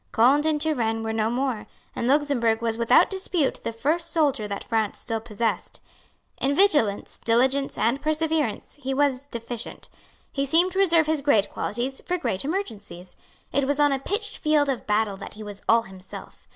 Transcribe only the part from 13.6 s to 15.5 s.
was on a pitched field of battle that he